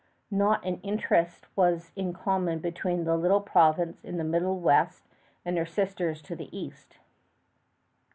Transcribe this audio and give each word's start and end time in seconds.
Not 0.31 0.65
an 0.65 0.79
interest 0.81 1.45
was 1.55 1.91
in 1.95 2.11
common 2.11 2.57
between 2.57 3.03
the 3.03 3.15
little 3.15 3.39
province 3.39 4.03
of 4.03 4.17
the 4.17 4.23
middle 4.23 4.59
west 4.59 5.03
and 5.45 5.55
her 5.59 5.65
sisters 5.67 6.23
to 6.23 6.35
the 6.35 6.49
east. 6.57 6.97